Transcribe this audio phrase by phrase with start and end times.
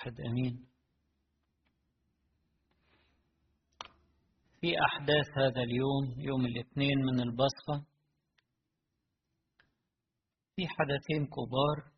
[0.00, 0.66] واحد أمين.
[4.60, 7.86] في أحداث هذا اليوم يوم الاثنين من البصخة
[10.56, 11.92] في حدثين كبار.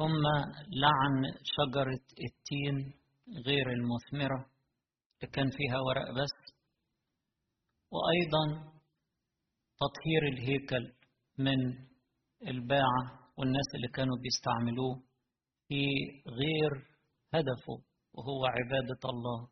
[0.00, 0.36] هما
[0.82, 2.94] لعن شجرة التين
[3.46, 4.46] غير المثمرة
[5.16, 6.54] اللي كان فيها ورق بس
[7.90, 8.72] وأيضا
[9.80, 10.92] تطهير الهيكل
[11.38, 11.58] من
[12.48, 15.11] الباعة والناس اللي كانوا بيستعملوه.
[15.72, 15.86] في
[16.28, 16.72] غير
[17.34, 17.76] هدفه
[18.14, 19.48] وهو عبادة الله.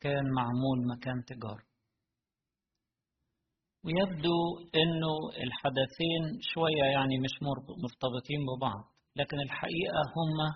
[0.00, 1.64] كان معمول مكان تجارة.
[3.84, 4.38] ويبدو
[4.82, 5.14] إنه
[5.44, 7.34] الحدثين شوية يعني مش
[7.82, 8.84] مرتبطين ببعض
[9.16, 10.48] لكن الحقيقة هما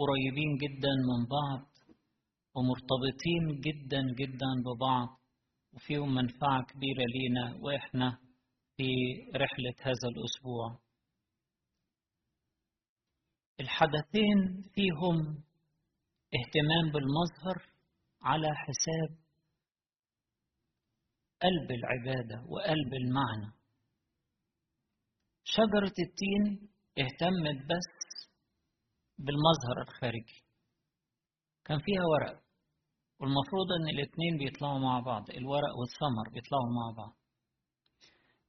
[0.00, 1.66] قريبين جدا من بعض
[2.54, 5.08] ومرتبطين جدا جدا ببعض
[5.74, 8.18] وفيهم منفعة كبيرة لينا وإحنا
[8.76, 8.88] في
[9.36, 10.85] رحلة هذا الأسبوع.
[13.60, 15.18] الحدثين فيهم
[16.34, 17.72] اهتمام بالمظهر
[18.22, 19.16] على حساب
[21.42, 23.52] قلب العبادة وقلب المعنى.
[25.44, 28.28] شجرة التين اهتمت بس
[29.18, 30.44] بالمظهر الخارجي.
[31.64, 32.42] كان فيها ورق
[33.20, 37.16] والمفروض إن الاتنين بيطلعوا مع بعض الورق والثمر بيطلعوا مع بعض.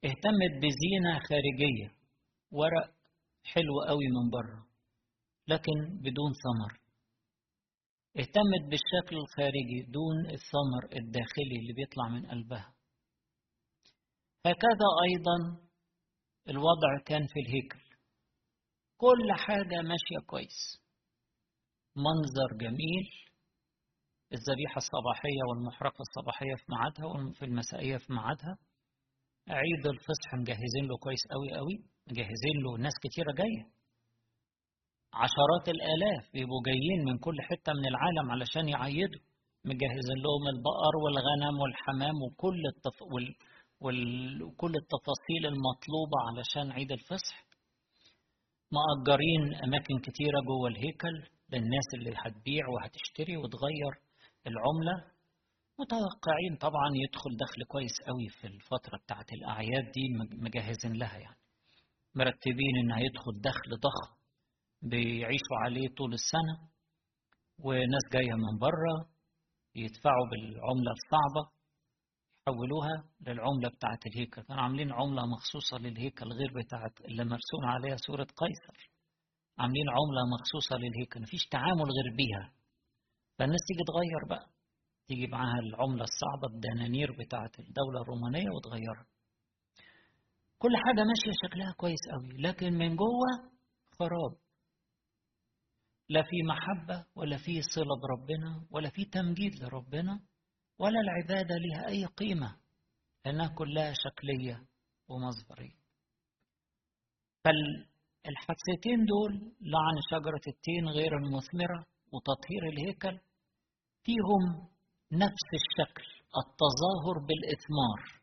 [0.05, 1.97] اهتمت بزينة خارجية
[2.51, 2.95] ورق
[3.43, 4.66] حلو قوي من بره.
[5.47, 6.79] لكن بدون ثمر.
[8.19, 12.73] اهتمت بالشكل الخارجي دون الثمر الداخلي اللي بيطلع من قلبها.
[14.45, 15.67] هكذا أيضا
[16.49, 17.87] الوضع كان في الهيكل.
[18.97, 20.81] كل حاجة ماشية كويس.
[21.95, 23.07] منظر جميل.
[24.33, 28.57] الذبيحة الصباحية والمحرقة الصباحية في ميعادها وفي المسائية في ميعادها.
[29.49, 33.76] عيد الفصح مجهزين له كويس قوي قوي مجهزين له ناس كتيرة جاية.
[35.23, 39.21] عشرات الآلاف بيبقوا جايين من كل حتة من العالم علشان يعيدوا.
[39.65, 43.01] مجهزين لهم البقر والغنم والحمام وكل التف...
[43.13, 43.35] وال...
[43.81, 44.43] وال...
[44.43, 47.37] وكل التفاصيل المطلوبة علشان عيد الفصح.
[48.77, 51.15] مأجرين أماكن كتيرة جوه الهيكل
[51.51, 53.93] للناس اللي هتبيع وهتشتري وتغير
[54.47, 54.95] العملة.
[55.79, 60.03] متوقعين طبعا يدخل دخل كويس قوي في الفترة بتاعت الأعياد دي
[60.45, 61.37] مجهزين لها يعني.
[62.15, 64.16] مرتبين إن هيدخل دخل ضخم.
[64.81, 66.69] بيعيشوا عليه طول السنة
[67.59, 69.09] وناس جاية من بره
[69.75, 71.57] يدفعوا بالعملة الصعبة
[72.47, 74.41] يحولوها للعملة بتاعة الهيكل.
[74.41, 78.89] كانوا عاملين عملة مخصوصة للهيكل غير بتاعة اللي مرسوم عليها صورة قيصر.
[79.59, 82.53] عاملين عملة مخصوصة للهيكل مفيش تعامل غير بيها.
[83.37, 84.49] فالناس تيجي تغير بقى.
[85.07, 89.05] تيجي معاها العملة الصعبة الدنانير بتاعة الدولة الرومانية وتغيرها.
[90.59, 93.31] كل حاجة ماشية شكلها كويس قوي لكن من جوه
[93.99, 94.46] خراب.
[96.09, 100.19] لا في محبة ولا في صلة بربنا ولا في تمجيد لربنا
[100.79, 102.57] ولا العبادة لها أي قيمة.
[103.25, 104.67] لأنها كلها شكلية
[105.09, 105.77] ومظهرية
[107.43, 113.19] فالحادثتين دول لعن شجرة التين غير المثمرة وتطهير الهيكل
[114.03, 114.67] فيهم
[115.11, 116.03] نفس الشكل
[116.37, 118.21] التظاهر بالإثمار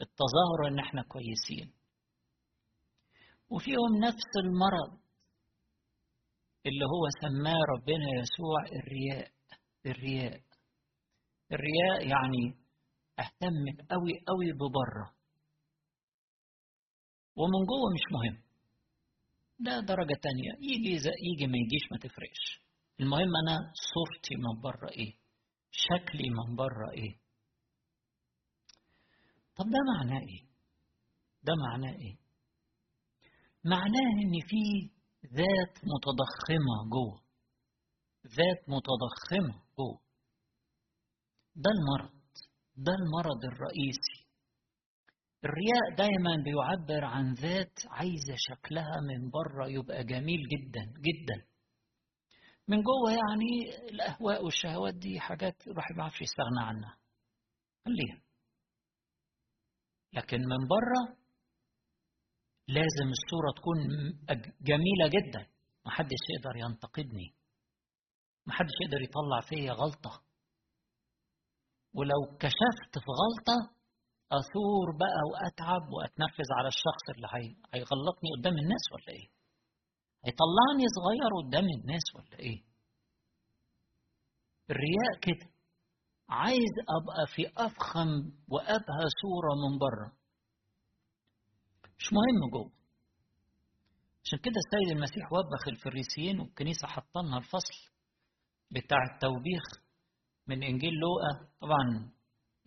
[0.00, 1.72] التظاهر إن إحنا كويسين.
[3.50, 5.00] وفيهم نفس المرض
[6.66, 9.32] اللي هو سماه ربنا يسوع الرياء.
[9.86, 10.40] الرياء.
[11.52, 12.54] الرياء يعني
[13.18, 15.14] أهتم قوي قوي ببره.
[17.36, 18.42] ومن جوه مش مهم.
[19.58, 20.52] ده درجة تانية.
[20.60, 20.90] يجي
[21.22, 22.60] يجي ما يجيش ما تفرقش.
[23.00, 25.14] المهم أنا صورتي من بره إيه؟
[25.70, 27.16] شكلي من بره إيه؟
[29.56, 30.42] طب ده معناه إيه؟
[31.42, 32.16] ده معناه إيه؟
[33.64, 34.90] معناه إن في
[35.24, 37.20] ذات متضخمة جوه
[38.26, 40.00] ذات متضخمة جوه
[41.56, 42.20] ده المرض
[42.76, 44.26] ده المرض الرئيسي.
[45.44, 51.46] الرياء دايما بيعبر عن ذات عايزة شكلها من بره يبقى جميل جدا جدا.
[52.68, 56.98] من جوه يعني الأهواء والشهوات دي حاجات الواحد ما يستغنى عنها.
[57.84, 58.22] خليها.
[60.12, 61.19] لكن من بره
[62.76, 63.78] لازم الصورة تكون
[64.60, 65.46] جميلة جدا.
[65.86, 67.34] محدش يقدر ينتقدني.
[68.46, 70.22] محدش يقدر يطلع فيا غلطة.
[71.94, 73.58] ولو كشفت في غلطة
[74.32, 77.48] أثور بقى وأتعب وأتنرفز على الشخص اللي هي...
[77.74, 79.28] هيغلطني قدام الناس ولا إيه؟
[80.24, 82.62] هيطلعني صغير قدام الناس ولا إيه؟
[84.70, 85.50] الرياء كده.
[86.28, 88.08] عايز أبقى في أفخم
[88.48, 90.19] وأبهى صورة من بره.
[92.00, 92.72] مش مهم جوه.
[94.24, 97.78] عشان كده السيد المسيح وبخ الفريسيين والكنيسة حطلنا الفصل
[98.70, 99.62] بتاع التوبيخ
[100.46, 101.52] من إنجيل لوقا.
[101.60, 102.12] طبعا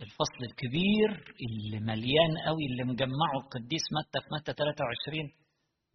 [0.02, 5.32] الفصل الكبير اللي مليان قوي اللي مجمعه القديس متى في متى 23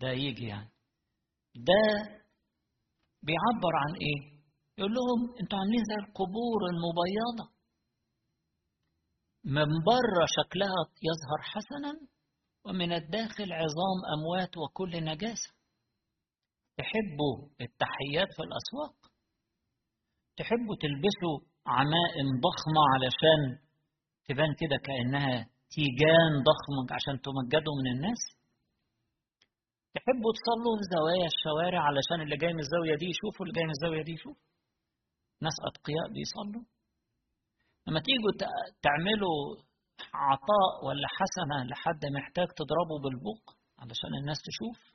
[0.00, 0.70] ده يجي يعني.
[1.54, 1.82] ده
[3.22, 4.38] بيعبر عن إيه؟
[4.78, 7.58] يقول لهم أنتوا عاملين زي القبور المبيضة.
[9.44, 11.92] من بره شكلها يظهر حسنا
[12.64, 15.50] ومن الداخل عظام أموات وكل نجاسة.
[16.78, 18.96] تحبوا التحيات في الأسواق؟
[20.36, 23.40] تحبوا تلبسوا عمائم ضخمة علشان
[24.28, 25.36] تبان كده كأنها
[25.74, 28.22] تيجان ضخمه عشان تمجدوا من الناس؟
[29.94, 33.70] تحبوا تصلوا في زوايا الشوارع علشان اللي جاي من الزاوية دي يشوفوا اللي جاي من
[33.70, 34.36] الزاوية دي يشوف
[35.42, 36.64] ناس أتقياء بيصلوا؟
[37.86, 38.32] لما تيجوا
[38.82, 39.38] تعملوا
[40.14, 44.94] عطاء ولا حسنة لحد محتاج تضربه بالبوق علشان الناس تشوف؟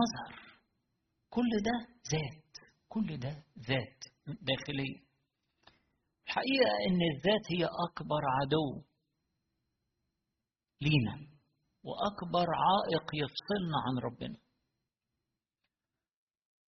[0.00, 0.40] مظهر.
[1.30, 2.44] كل ده ذات
[2.88, 5.04] كل ده ذات داخلية.
[6.26, 8.82] الحقيقة إن الذات هي أكبر عدو
[10.80, 11.34] لينا
[11.84, 14.38] وأكبر عائق يفصلنا عن ربنا.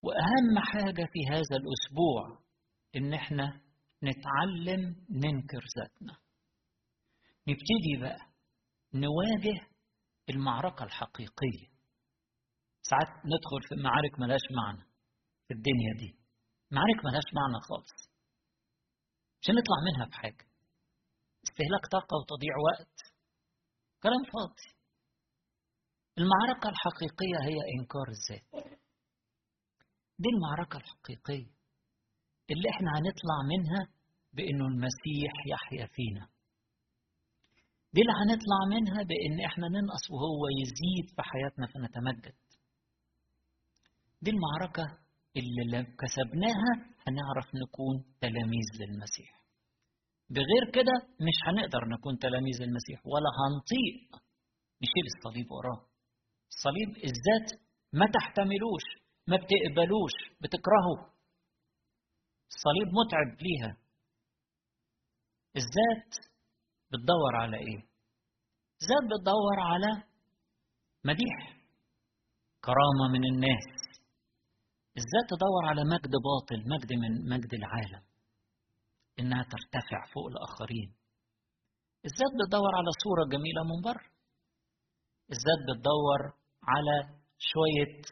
[0.03, 2.39] وأهم حاجة في هذا الأسبوع
[2.97, 3.61] إن إحنا
[4.03, 6.26] نتعلم ننكر ذاتنا.
[7.49, 8.27] نبتدي بقى
[8.95, 9.67] نواجه
[10.31, 11.67] المعركة الحقيقية.
[12.83, 14.85] ساعات ندخل في معارك ملاش معنى
[15.49, 16.19] في الدنيا دي.
[16.71, 18.11] معارك ملاش معنى خالص.
[19.43, 20.47] عشان نطلع منها بحاجة.
[21.45, 22.97] استهلاك طاقة وتضييع وقت.
[24.03, 24.77] كلام فاضي.
[26.19, 28.67] المعركة الحقيقية هي إنكار الذات.
[30.19, 31.51] دي المعركة الحقيقية
[32.51, 33.89] اللي إحنا هنطلع منها
[34.33, 36.29] بأنه المسيح يحيا فينا.
[37.95, 42.35] دي اللي هنطلع منها بأن إحنا ننقص وهو يزيد في حياتنا فنتمجد.
[44.23, 44.99] دي المعركة
[45.37, 46.73] اللي لو كسبناها
[47.07, 49.31] هنعرف نكون تلاميذ للمسيح.
[50.31, 50.93] بغير كده
[51.27, 54.23] مش هنقدر نكون تلاميذ المسيح ولا هنطيق
[54.83, 55.81] نشيل الصليب وراه.
[56.53, 57.61] الصليب الذات
[57.93, 58.87] ما تحتملوش
[59.29, 60.97] ما بتقبلوش بتكرهه.
[62.53, 63.77] الصليب متعب ليها.
[65.57, 66.11] الذات
[66.91, 67.81] بتدور على إيه؟
[68.83, 70.03] الذات بتدور على
[71.05, 71.57] مديح
[72.65, 73.67] كرامة من الناس.
[74.97, 78.03] الذات تدور على مجد باطل مجد من مجد العالم
[79.19, 80.95] إنها ترتفع فوق الآخرين.
[82.05, 84.07] الذات بتدور على صورة جميلة من بره
[85.35, 86.21] الذات بتدور
[86.63, 88.03] على شوية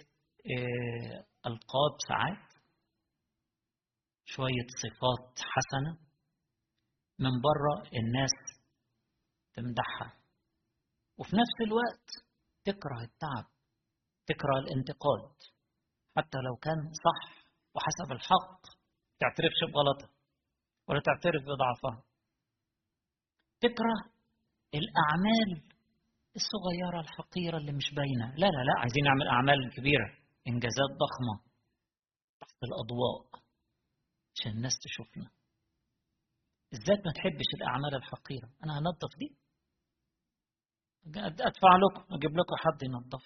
[1.46, 2.52] ألقاب ساعات.
[4.24, 5.98] شوية صفات حسنة.
[7.18, 8.30] من بره الناس
[9.54, 10.20] تمدحها.
[11.18, 12.08] وفي نفس الوقت
[12.64, 13.46] تكره التعب
[14.26, 15.36] تكره الانتقاد.
[16.16, 18.60] حتى لو كان صح وحسب الحق
[19.20, 20.14] تعترفش بغلطها
[20.88, 22.04] ولا تعترف بضعفها.
[23.60, 23.96] تكره
[24.74, 25.74] الأعمال
[26.36, 28.34] الصغيرة الحقيرة اللي مش باينة.
[28.34, 30.08] لا لا لا عايزين نعمل أعمال كبيرة.
[30.48, 31.52] إنجازات ضخمة
[32.40, 33.44] تحت الأضواء
[34.34, 35.30] عشان الناس تشوفنا.
[36.72, 39.43] الذات ما تحبش الأعمال الحقيرة أنا هنظف دي.
[41.06, 43.24] أدفع لكم أجيب لكم حد ينظف.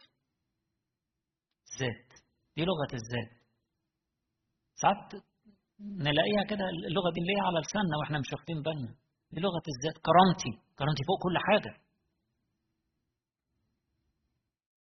[1.68, 2.12] الذات
[2.56, 3.38] دي لغة الذات
[4.74, 5.22] ساعات
[5.80, 8.94] نلاقيها كده اللغة دي نلاقيها على لساننا وإحنا مش واخدين بالنا.
[9.30, 10.52] دي لغة الذات كرامتي.
[10.78, 11.72] كرامتي فوق كل حاجة.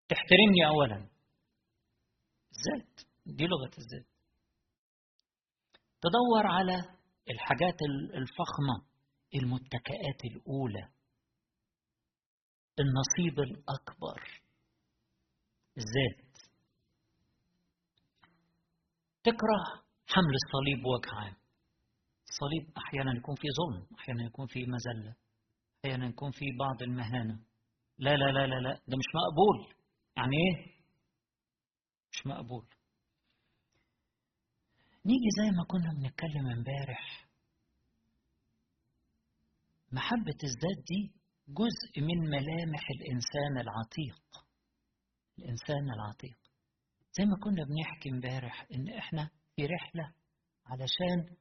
[0.10, 1.10] تحترمني أولا.
[2.56, 4.08] الذات دي لغة الذات
[6.02, 6.78] تدور على
[7.30, 7.78] الحاجات
[8.14, 8.76] الفخمة
[9.36, 10.97] المتكئات الأولى.
[12.80, 14.42] النصيب الأكبر.
[15.78, 16.28] الذات
[19.24, 19.64] تكره
[20.08, 21.36] حمل الصليب بوجه عام
[22.30, 25.16] الصليب أحيانا يكون فيه ظلم أحيانا يكون فيه مذلة
[25.86, 27.40] أحيانا يكون فيه بعض المهانة.
[27.98, 29.76] لا لا لا لا لا ده مش مقبول.
[30.18, 30.78] يعني إيه؟
[32.12, 32.66] مش مقبول.
[35.06, 37.28] نيجي زي ما كنا بنتكلم امبارح.
[39.92, 41.12] محبة الذات دي
[41.48, 44.24] جزء من ملامح الإنسان العتيق.
[45.40, 46.38] الإنسان العتيق.
[47.18, 50.14] زي ما كنا بنحكي امبارح إن إحنا في رحلة
[50.66, 51.36] علشان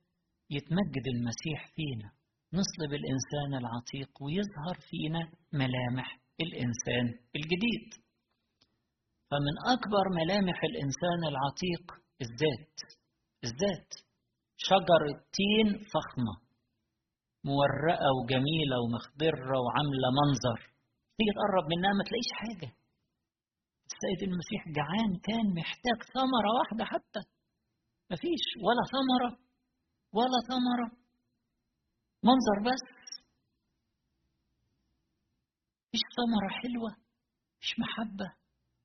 [0.50, 2.10] يتمجد المسيح فينا
[2.52, 8.04] نصلب الإنسان العتيق ويظهر فينا ملامح الإنسان الجديد.
[9.30, 12.76] فمن أكبر ملامح الإنسان العتيق الذات
[13.44, 13.94] الذات
[14.56, 16.45] شجرة تين فخمة.
[17.50, 20.58] مورقة وجميلة ومخضرة وعاملة منظر.
[21.16, 22.70] تيجي تقرب منها ما تلاقيش حاجة.
[23.90, 27.20] السيد المسيح جعان كان محتاج ثمرة واحدة حتى.
[28.10, 29.30] مفيش ولا ثمرة
[30.12, 30.88] ولا ثمرة.
[32.24, 32.86] منظر بس.
[35.88, 36.90] مفيش ثمرة حلوة
[37.56, 38.34] مفيش محبة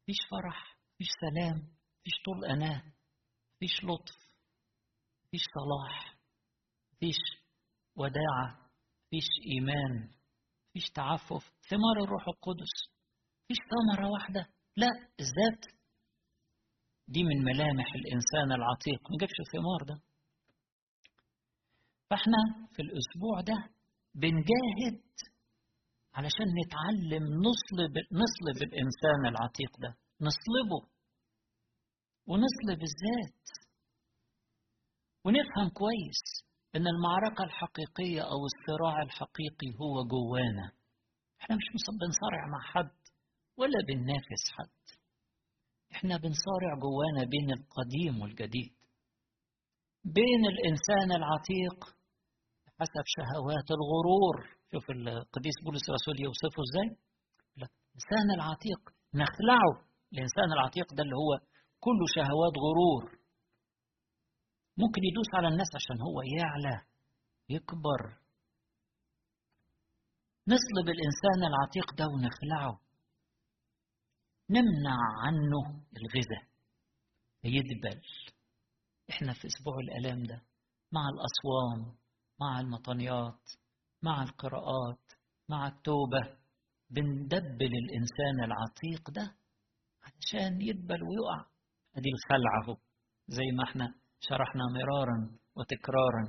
[0.03, 1.57] مفيش فرح مفيش سلام
[1.99, 2.83] مفيش طول أناة
[3.55, 4.19] مفيش لطف
[5.25, 6.15] مفيش صلاح
[6.93, 7.40] مفيش
[7.95, 8.69] وداعة
[9.07, 10.09] مفيش إيمان
[10.69, 12.73] مفيش تعفف ثمار الروح القدس
[13.45, 14.87] مفيش ثمرة واحدة لا
[15.19, 15.65] الذات.
[17.07, 20.01] دي من ملامح الإنسان العتيق ما جابش الثمار ده.
[22.09, 22.37] فإحنا
[22.73, 23.69] في الأسبوع ده
[24.15, 25.01] بنجاهد
[26.13, 30.89] علشان نتعلم نصلب نصلب الإنسان العتيق ده نصلبه
[32.27, 33.41] ونصلب الذات
[35.25, 36.50] ونفهم كويس.
[36.75, 40.71] إن المعركة الحقيقية أو الصراع الحقيقي هو جوانا.
[41.41, 42.97] إحنا مش بنصارع مع حد
[43.57, 44.81] ولا بننافس حد.
[45.91, 48.73] إحنا بنصارع جوانا بين القديم والجديد.
[50.05, 51.77] بين الإنسان العتيق
[52.79, 54.35] حسب شهوات الغرور.
[54.71, 56.89] شوف القديس بولس الرسول يوصفه إزاي؟
[57.57, 58.81] الإنسان العتيق
[59.13, 59.73] نخلعه.
[60.13, 61.31] الإنسان العتيق ده اللي هو
[61.79, 63.20] كله شهوات غرور.
[64.77, 66.85] ممكن يدوس على الناس عشان هو يعلى
[67.49, 68.17] يكبر.
[70.47, 72.79] نصلب الإنسان العتيق ده ونخلعه.
[74.49, 76.51] نمنع عنه الغذاء.
[77.43, 78.01] يدبل
[79.09, 80.41] إحنا في أسبوع الألام ده
[80.91, 81.97] مع الأصوام
[82.41, 83.49] مع المطنيات
[84.03, 85.11] مع القراءات
[85.49, 86.37] مع التوبة
[86.89, 89.35] بندبل الإنسان العتيق ده
[90.03, 91.45] علشان يدبل ويقع.
[91.95, 92.77] ادي الخلع أهو
[93.27, 93.95] زي ما إحنا
[94.27, 95.17] شرحنا مرارا
[95.57, 96.23] وتكرارا.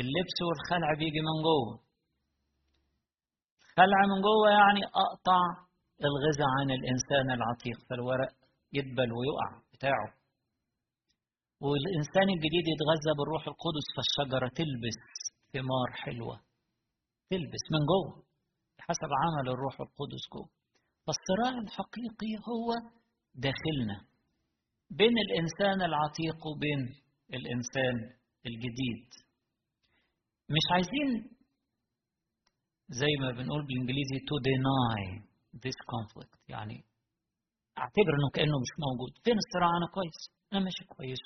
[0.00, 1.72] اللبس والخلع بيجي من جوه.
[3.76, 5.42] خلع من جوه يعني أقطع
[6.08, 8.32] الغذاء عن الإنسان العتيق فالورق
[8.72, 10.10] يدبل ويقع بتاعه.
[11.64, 14.98] والإنسان الجديد يتغذى بالروح القدس فالشجرة تلبس
[15.52, 16.36] ثمار حلوة.
[17.30, 18.24] تلبس من جوه
[18.86, 20.48] حسب عمل الروح القدس جوه.
[21.06, 22.68] فالصراع الحقيقي هو
[23.34, 23.98] داخلنا
[24.90, 26.80] بين الإنسان العتيق وبين
[27.34, 27.96] الإنسان
[28.46, 29.08] الجديد.
[30.50, 31.30] مش عايزين
[32.88, 35.02] زي ما بنقول بالإنجليزي to deny
[35.64, 36.38] this conflict.
[36.48, 36.84] يعني
[37.78, 39.12] أعتبر إنه كأنه مش موجود.
[39.24, 40.18] فين الصراع؟ أنا كويس.
[40.52, 41.24] أنا ماشي كويس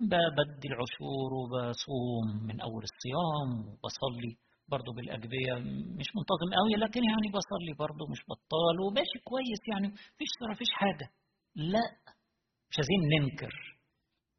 [0.00, 4.32] بدي العشور وبصوم من أول الصيام وبصلي
[4.68, 5.54] برضه بالأجبية.
[6.00, 9.88] مش منتظم قوي لكن يعني بصلي برضه مش بطال وماشي كويس يعني.
[9.88, 11.06] مفيش صراع مفيش حاجة.
[11.54, 11.86] لا.
[12.70, 13.77] مش عايزين ننكر.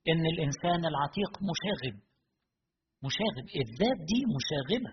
[0.09, 1.99] إن الإنسان العتيق مشاغب.
[3.07, 3.45] مشاغب.
[3.63, 4.91] الذات دي مشاغبة.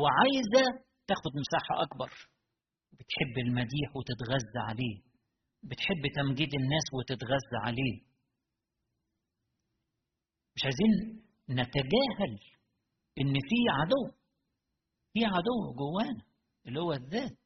[0.00, 0.64] وعايزة
[1.06, 2.10] تاخد مساحة أكبر.
[2.92, 4.96] بتحب المديح وتتغذى عليه.
[5.62, 8.00] بتحب تمجيد الناس وتتغذى عليه.
[10.56, 10.92] مش عايزين
[11.50, 12.32] نتجاهل
[13.20, 14.18] إن في عدو.
[15.12, 16.24] في عدو جوانا
[16.66, 17.38] اللي هو الذات.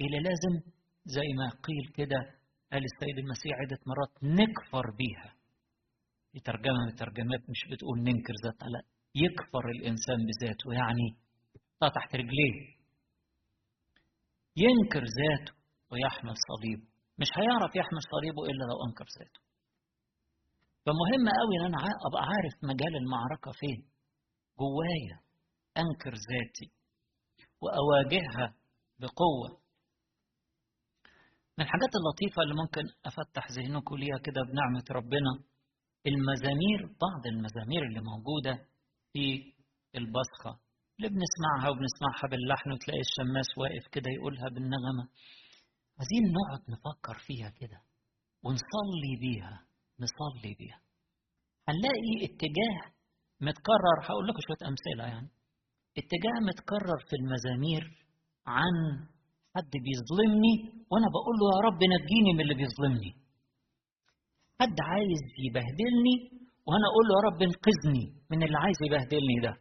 [0.00, 0.70] اللي لازم
[1.04, 2.40] زي ما قيل كده
[2.72, 5.39] قال السيد المسيح عدة مرات نكفر بيها.
[6.38, 8.82] ترجمة من الترجمات مش بتقول ننكر ذاتها لا.
[9.14, 11.06] يكفر الإنسان بذاته يعني
[11.94, 12.56] تحت رجليه.
[14.56, 15.52] ينكر ذاته
[15.90, 16.86] ويحمل صليبه.
[17.18, 19.40] مش هيعرف يحمل صليبه إلا لو أنكر ذاته.
[20.86, 23.80] فمهم قوي إن أنا أبقى عارف مجال المعركة فين.
[24.58, 25.16] جوايا
[25.78, 26.68] أنكر ذاتي
[27.62, 28.54] وأواجهها
[28.98, 29.60] بقوة.
[31.58, 35.49] من الحاجات اللطيفة اللي ممكن أفتح ذهنكم ليها كده بنعمة ربنا
[36.06, 38.54] المزامير بعض المزامير اللي موجودة
[39.12, 39.24] في
[39.94, 40.60] البصخة.
[40.96, 45.04] اللي بنسمعها وبنسمعها باللحن وتلاقي الشماس واقف كده يقولها بالنغمة.
[45.98, 47.78] عايزين نقعد نفكر فيها كده
[48.44, 49.66] ونصلي بيها
[50.00, 50.80] نصلي بيها.
[51.68, 52.80] هنلاقي اتجاه
[53.40, 55.30] متكرر هقول لكم شوية أمثلة يعني.
[55.98, 57.82] اتجاه متكرر في المزامير
[58.46, 58.74] عن
[59.56, 60.54] حد بيظلمني
[60.90, 63.12] وأنا بقول له يا رب نجيني من اللي بيظلمني.
[64.60, 66.16] حد عايز يبهدلني
[66.66, 69.52] وأنا أقول له يا رب انقذني من اللي عايز يبهدلني ده.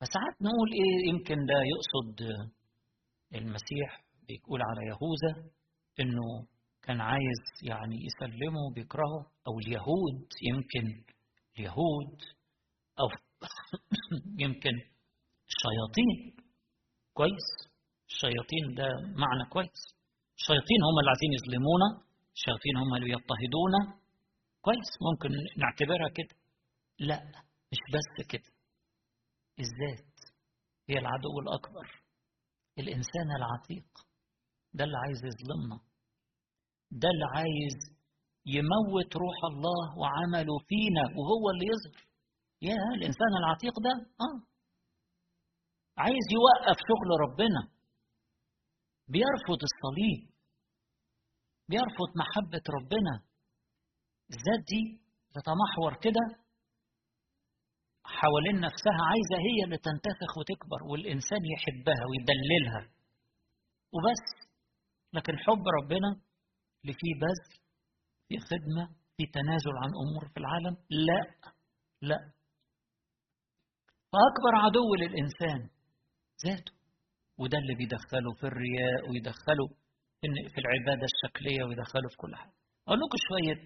[0.00, 2.20] فساعات نقول إيه يمكن ده يقصد
[3.34, 5.50] المسيح بيقول على يهوذا
[6.00, 6.46] إنه
[6.82, 11.04] كان عايز يعني يسلمه بيكرهه أو اليهود يمكن
[11.58, 12.16] اليهود
[13.00, 13.08] أو
[14.44, 14.74] يمكن
[15.50, 16.36] الشياطين.
[17.12, 17.48] كويس.
[18.08, 18.88] الشياطين ده
[19.22, 19.82] معنى كويس.
[20.38, 22.11] الشياطين هم اللي عايزين يظلمونا.
[22.34, 24.02] الشياطين هم اللي يضطهدونا.
[24.60, 26.36] كويس ممكن نعتبرها كده.
[26.98, 27.20] لا
[27.72, 28.52] مش بس كده.
[29.58, 30.14] الذات
[30.88, 32.02] هي العدو الأكبر
[32.78, 33.88] الإنسان العتيق.
[34.74, 35.80] ده اللي عايز يظلمنا.
[36.90, 37.76] ده اللي عايز
[38.46, 42.04] يموت روح الله وعمله فينا وهو اللي يظهر.
[42.62, 43.94] يا الإنسان العتيق ده
[44.26, 44.38] آه.
[45.98, 47.62] عايز يوقف شغل ربنا.
[49.08, 50.31] بيرفض الصليب.
[51.72, 53.14] بيرفض محبة ربنا.
[54.30, 54.82] الذات دي
[55.34, 56.24] تتمحور كده.
[58.04, 62.82] حوالين نفسها عايزة هي اللي تنتفخ وتكبر والإنسان يحبها ويدللها.
[63.94, 64.24] وبس.
[65.12, 66.10] لكن حب ربنا
[66.82, 67.60] اللي فيه بذل
[68.28, 68.84] في خدمة
[69.16, 71.20] في تنازل عن أمور في العالم لا
[72.02, 72.18] لا.
[74.12, 75.70] فأكبر عدو للإنسان
[76.46, 76.72] ذاته.
[77.38, 79.81] وده اللي بيدخله في الرياء ويدخله
[80.22, 82.52] في العبادة الشكلية ويدخله في كل حاجة.
[82.86, 83.62] أقول لكم شوية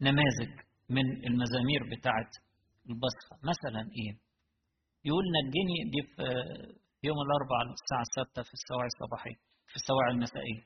[0.00, 0.52] نماذج
[0.90, 2.30] من المزامير بتاعت
[2.88, 4.12] البصخة مثلا إيه؟
[5.04, 9.36] يقول نجني دي في يوم الأربعاء الساعة 6 في السواعي الصباحية
[9.70, 10.62] في السواعي المسائية.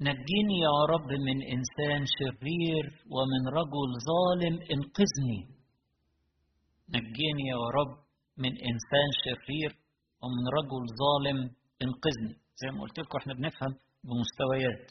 [0.00, 5.40] نجيني يا رب من إنسان شرير ومن رجل ظالم انقذني.
[6.88, 7.94] نجيني يا رب
[8.42, 9.70] من إنسان شرير
[10.22, 11.38] ومن رجل ظالم
[11.84, 12.34] انقذني.
[12.60, 13.72] زي ما قلت لكم إحنا بنفهم
[14.04, 14.86] بمستويات.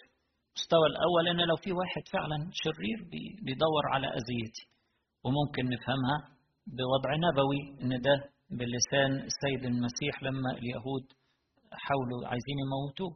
[0.52, 2.98] المستوى الأول أن لو في واحد فعلا شرير
[3.46, 4.64] بيدور على أذيتي.
[5.24, 6.18] وممكن نفهمها
[6.78, 8.16] بوضع نبوي أن ده
[8.60, 11.06] بلسان السيد المسيح لما اليهود
[11.72, 13.12] حاولوا عايزين يموتوه.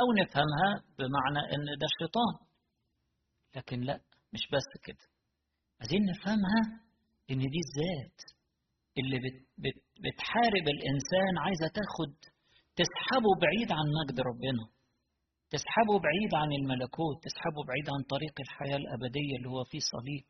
[0.00, 2.34] أو نفهمها بمعنى أن ده الشيطان
[3.56, 4.00] لكن لا
[4.34, 5.04] مش بس كده.
[5.80, 6.62] عايزين نفهمها
[7.30, 8.18] أن دي الذات
[8.98, 12.14] اللي بت بت بتحارب الإنسان عايزة تاخد
[12.80, 14.64] تسحبه بعيد عن مجد ربنا.
[15.54, 17.16] تسحبه بعيد عن الملكوت.
[17.26, 20.24] تسحبه بعيد عن طريق الحياة الأبدية اللي هو فيه صليب.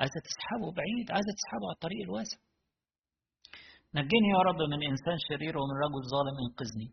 [0.00, 2.38] عايزة تسحبه بعيد عايزة تسحبه على الطريق الواسع.
[3.98, 6.88] نجني يا رب من إنسان شرير ومن رجل ظالم انقذني.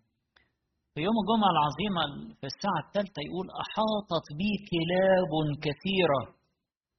[0.93, 2.03] في يوم الجمعة العظيمة
[2.39, 5.31] في الساعة الثالثة يقول أحاطت بي كلاب
[5.65, 6.21] كثيرة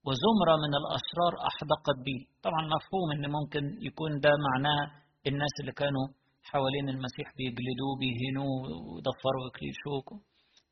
[0.06, 2.16] وزمرة من الأشرار أحدقت بي.
[2.46, 4.82] طبعا مفهوم أن ممكن يكون ده معناه
[5.30, 6.06] الناس اللي كانوا
[6.50, 10.20] حوالين المسيح بيجلدوه بيهنوه ويضفروا ويكليشوه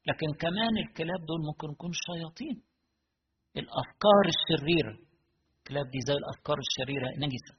[0.08, 2.56] لكن كمان الكلاب دول ممكن يكونوا شياطين.
[3.56, 4.94] الأفكار الشريرة.
[5.58, 7.54] الكلاب دي زي الأفكار الشريرة نجسة.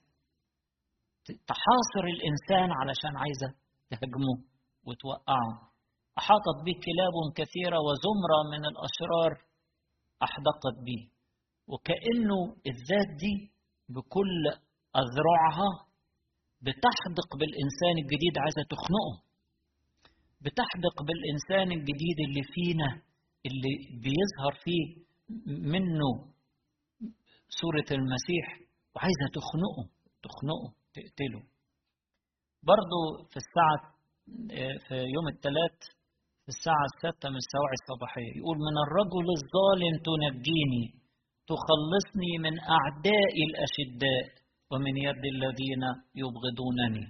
[1.52, 3.49] تحاصر الإنسان علشان عايزة
[3.89, 4.36] تهاجمه
[4.88, 5.52] وتوقعه.
[6.19, 9.32] أحاطت به كلاب كثيرة وزمرة من الأشرار
[10.23, 11.02] أحدقت به.
[11.71, 12.39] وكأنه
[12.71, 13.36] الذات دي
[13.89, 14.43] بكل
[15.02, 15.69] أذرعها
[16.65, 19.15] بتحدق بالإنسان الجديد عايزة تخنقه.
[20.43, 22.89] بتحدق بالإنسان الجديد اللي فينا
[23.47, 23.73] اللي
[24.06, 24.86] بيظهر فيه
[25.73, 26.10] منه
[27.62, 28.45] صورة المسيح
[28.95, 29.84] وعايزة تخنقه
[30.26, 31.41] تخنقه تقتله.
[32.71, 32.99] برضو
[33.32, 33.80] في الساعة
[34.88, 35.78] في يوم الثلاث
[36.43, 40.86] في الساعة الستة من السواعي الصباحية يقول من الرجل الظالم تنجيني
[41.52, 44.42] تخلصني من أعدائي الأشداء.
[44.74, 45.84] ومن يد الذين
[46.22, 47.06] يبغضونني.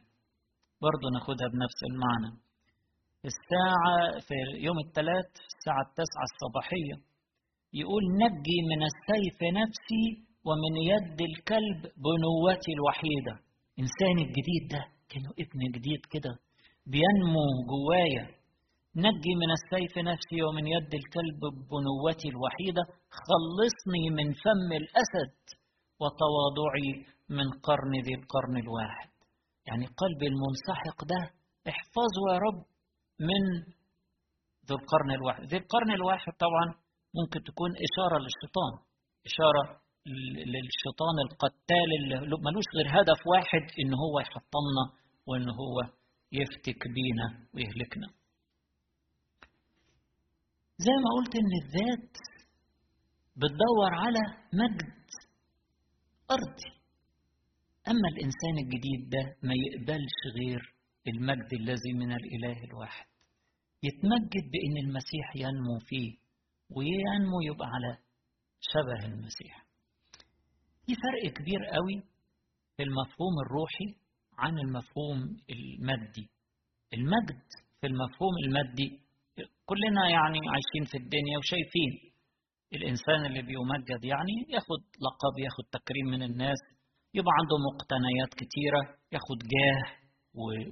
[0.85, 2.31] برضو ناخدها بنفس المعنى.
[3.31, 3.95] الساعة
[4.27, 4.35] في
[4.67, 6.95] يوم الثلاث الساعة التاسعة الصباحية
[7.81, 10.05] يقول نجي من السيف نفسي
[10.47, 13.33] ومن يد الكلب بنوتي الوحيدة.
[13.81, 16.33] إنسان الجديد ده كأنه ابن جديد كده
[16.93, 18.25] بينمو جوايا.
[19.05, 22.83] نجي من السيف نفسي ومن يد الكلب بنوتي الوحيدة
[23.27, 25.35] خلصني من فم الأسد
[26.01, 26.91] وتواضعي
[27.29, 29.09] من قرن ذي القرن الواحد.
[29.67, 31.19] يعني قلبي المنسحق ده
[31.71, 32.65] احفظه يا رب
[33.19, 33.43] من
[34.67, 35.43] ذو القرن الواحد.
[35.43, 36.65] ذي القرن الواحد طبعا
[37.17, 38.73] ممكن تكون إشارة للشيطان.
[39.29, 39.63] إشارة
[40.53, 44.83] للشيطان القتال اللي ملوش غير هدف واحد إن هو يحطمنا
[45.27, 45.77] وإن هو
[46.31, 48.07] يفتك بينا ويهلكنا.
[50.77, 52.17] زي ما قلت إن الذات
[53.35, 54.19] بتدور على
[54.53, 55.03] مجد
[56.31, 56.72] أرضي.
[57.87, 60.61] أما الإنسان الجديد ده ما يقبلش غير
[61.07, 63.05] المجد الذي من الإله الواحد.
[63.83, 66.11] يتمجد بأن المسيح ينمو فيه
[66.69, 67.97] وينمو يبقى على
[68.59, 69.65] شبه المسيح.
[70.85, 72.03] في فرق كبير قوي
[72.77, 73.87] في المفهوم الروحي
[74.37, 75.17] عن المفهوم
[75.49, 76.29] المادي.
[76.93, 77.43] المجد
[77.81, 78.99] في المفهوم المادي
[79.65, 82.13] كلنا يعني عايشين في الدنيا وشايفين
[82.73, 86.57] الإنسان اللي بيمجد يعني ياخد لقب ياخد تكريم من الناس
[87.13, 90.03] يبقى عنده مقتنيات كتيرة ياخد جاه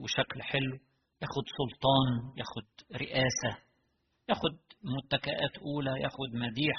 [0.03, 0.73] وشكل حلو
[1.21, 2.67] ياخد سلطان ياخد
[3.01, 3.51] رئاسة
[4.29, 6.77] ياخد متكئات أولى ياخد مديح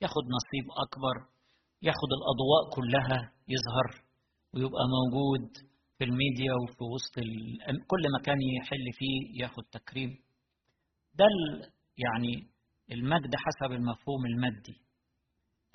[0.00, 1.16] ياخد نصيب أكبر
[1.82, 4.04] ياخد الأضواء كلها يظهر
[4.54, 5.52] ويبقى موجود
[5.98, 7.14] في الميديا وفي وسط
[7.90, 10.10] كل مكان يحل فيه ياخد تكريم.
[11.14, 11.24] ده
[11.98, 12.32] يعني
[12.92, 14.76] المجد حسب المفهوم المادي.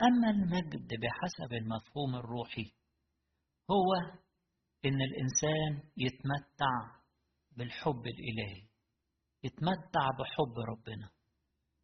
[0.01, 2.65] أما المجد بحسب المفهوم الروحي
[3.71, 3.93] هو
[4.85, 6.99] إن الإنسان يتمتع
[7.57, 8.69] بالحب الإلهي
[9.43, 11.09] يتمتع بحب ربنا.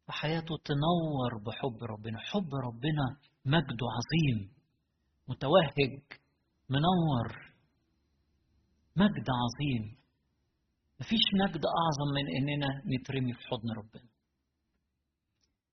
[0.08, 2.18] وحياته تنور بحب ربنا.
[2.18, 3.06] حب ربنا
[3.44, 4.52] مجده عظيم
[5.28, 6.02] متوهج
[6.68, 7.28] منور
[8.96, 9.96] مجد عظيم.
[11.00, 14.08] مفيش مجد أعظم من إننا نترمي في حضن ربنا.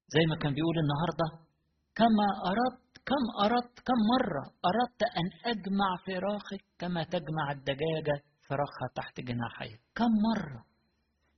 [0.08, 1.48] زي ما كان بيقول النهاردة
[1.96, 9.20] كما أردت كم أردت كم مرة أردت أن أجمع فراخك كما تجمع الدجاجة فراخها تحت
[9.20, 10.66] جناحيها كم مرة؟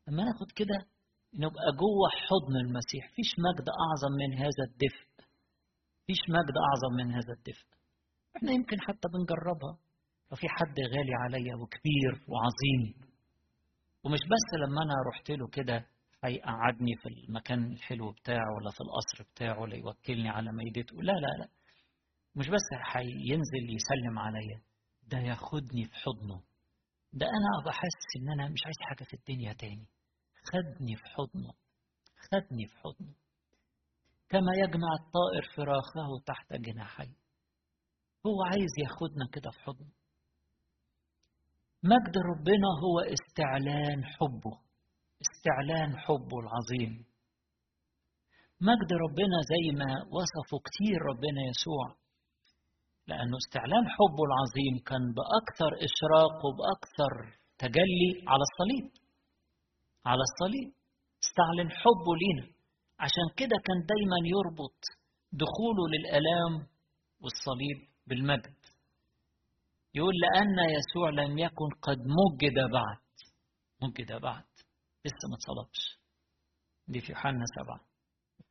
[0.07, 0.77] لما ناخد كده
[1.33, 3.03] نبقى جوه حضن المسيح.
[3.15, 5.07] فيش مجد أعظم من هذا الدفء.
[6.07, 7.65] فيش مجد أعظم من هذا الدفء.
[8.37, 9.77] إحنا يمكن حتى بنجربها.
[10.31, 13.09] لو في حد غالي عليا وكبير وعظيم
[14.03, 15.85] ومش بس لما أنا رحت له كده
[16.23, 21.27] هيقعدني في المكان الحلو بتاعه ولا في القصر بتاعه ولا يوكلني على ميدته لا لا
[21.39, 21.49] لا.
[22.35, 24.61] مش بس هينزل يسلم عليا
[25.03, 26.41] ده ياخدني في حضنه.
[27.13, 29.87] ده أنا بحس إن أنا مش عايز حاجة في الدنيا تاني.
[30.43, 31.53] خدني في حضنه
[32.31, 33.13] خدني في حضنه.
[34.29, 37.15] كما يجمع الطائر فراخه تحت جناحيه
[38.25, 39.91] هو عايز ياخدنا كده في حضنه.
[41.83, 44.59] مجد ربنا هو استعلان حبه.
[45.21, 47.05] استعلان حبه العظيم.
[48.61, 51.85] مجد ربنا زي ما وصفه كتير ربنا يسوع
[53.07, 57.13] لأنه استعلان حبه العظيم كان بأكثر إشراق وبأكثر
[57.57, 58.91] تجلي على الصليب
[60.05, 60.73] على الصليب.
[61.23, 62.47] استعلن حبه لينا.
[62.99, 64.79] عشان كده كان دايما يربط
[65.31, 66.67] دخوله للآلام
[67.21, 68.55] والصليب بالمجد.
[69.93, 72.97] يقول لأن يسوع لم يكن قد مجد بعد
[73.81, 74.54] مجد بعد.
[75.05, 75.81] لسه ما اتصلبش
[76.87, 77.79] دي في يوحنا سبعة.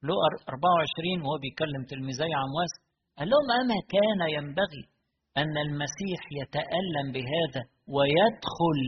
[0.02, 0.14] لو
[0.48, 2.72] 24 وهو بيكلم تلميذي عمواس
[3.18, 4.84] قال لهم أما كان ينبغي
[5.36, 7.62] أن المسيح يتألم بهذا
[7.94, 8.80] ويدخل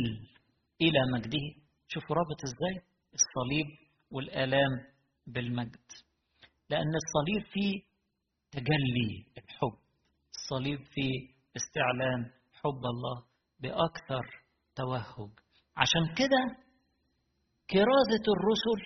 [0.81, 1.47] إلى مجده؟
[1.89, 2.77] شوفوا رابط إزاي؟
[3.19, 3.67] الصليب
[4.11, 4.73] والآلام
[5.27, 5.87] بالمجد.
[6.71, 7.83] لأن الصليب فيه
[8.51, 9.77] تجلي الحب
[10.35, 11.15] الصليب فيه
[11.57, 13.17] استعلان حب الله
[13.61, 14.25] بأكثر
[14.77, 15.31] توهج.
[15.77, 16.66] عشان كده
[17.71, 18.83] كرازة الرسل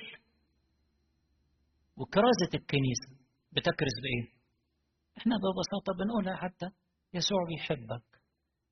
[1.96, 3.10] وكرازة الكنيسة.
[3.52, 4.40] بتكرز بإيه؟
[5.18, 6.66] إحنا ببساطة بنقولها حتى
[7.14, 8.06] يسوع بيحبك.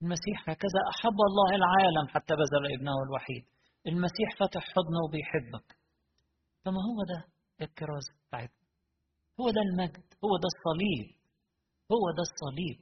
[0.02, 3.44] المسيح هكذا أحب الله العالم حتى بذل ابنه الوحيد.
[3.86, 5.68] المسيح فتح حضنه وبيحبك.
[6.64, 7.20] فما هو ده
[7.66, 8.66] الكرازة بتاعتنا؟
[9.40, 10.06] هو ده المجد.
[10.24, 11.08] هو ده الصليب.
[11.92, 12.80] هو ده الصليب.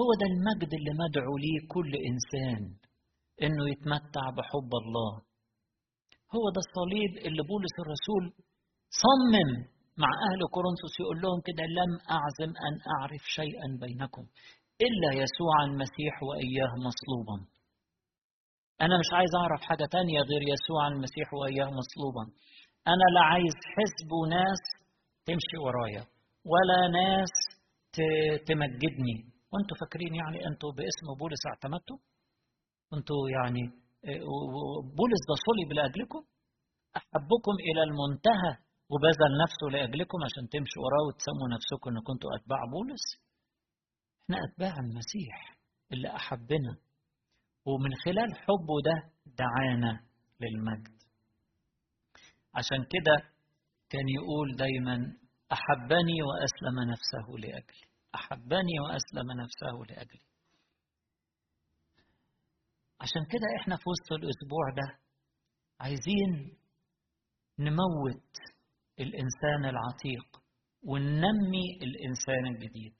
[0.00, 2.62] هو ده المجد اللي مدعو ليه كل إنسان
[3.42, 5.31] إنه يتمتع بحب الله.
[6.34, 8.24] هو ده الصليب اللي بولس الرسول
[9.04, 9.50] صمم
[10.02, 14.24] مع أهل كورنثوس يقول لهم كده لم أعزم أن أعرف شيئا بينكم
[14.86, 17.36] إلا يسوع المسيح وإياه مصلوبا.
[18.84, 22.24] أنا مش عايز أعرف حاجة تانية غير يسوع المسيح وإياه مصلوبا.
[22.92, 24.62] أنا لا عايز حزب وناس
[25.26, 26.04] تمشي ورايا
[26.52, 27.32] ولا ناس
[28.48, 29.16] تمجدني.
[29.52, 31.98] وأنتوا فاكرين يعني أنتوا باسم بولس اعتمدتوا؟
[32.94, 33.81] أنتوا يعني
[34.98, 36.22] بولس ده صلب لأجلكم؟
[36.96, 38.52] أحبكم إلى المنتهى
[38.90, 43.04] وبذل نفسه لأجلكم عشان تمشوا وراه وتسموا نفسكم إن كنتوا أتباع بولس؟
[44.22, 45.56] إحنا أتباع المسيح
[45.92, 46.72] اللي أحبنا.
[47.66, 48.96] ومن خلال حبه ده
[49.42, 50.00] دعانا
[50.40, 50.96] للمجد.
[52.54, 53.16] عشان كده
[53.90, 54.96] كان يقول دايما
[55.52, 57.84] أحبني وأسلم نفسه لأجلي.
[58.14, 60.31] أحبني وأسلم نفسه لأجلي.
[63.02, 64.98] عشان كده إحنا في وسط الأسبوع ده
[65.80, 66.58] عايزين
[67.58, 68.30] نموت
[69.00, 70.42] الإنسان العتيق
[70.82, 72.94] وننمي الإنسان الجديد.